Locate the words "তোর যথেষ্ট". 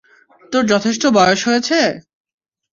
0.51-1.03